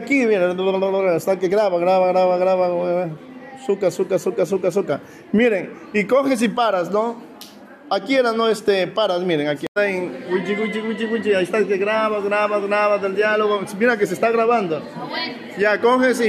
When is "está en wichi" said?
9.66-10.54